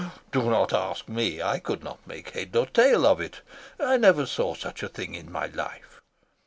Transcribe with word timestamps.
"Do 0.31 0.49
not 0.49 0.73
ask 0.73 1.07
me. 1.07 1.43
I 1.43 1.59
could 1.59 1.83
not 1.83 2.07
make 2.07 2.31
head 2.31 2.55
or 2.55 2.65
tail 2.65 3.05
of 3.05 3.21
it. 3.21 3.41
I 3.79 3.97
never 3.97 4.25
saw 4.25 4.55
such 4.55 4.81
a 4.81 4.89
thing 4.89 5.13
in 5.13 5.31
my 5.31 5.45
life. 5.45 6.01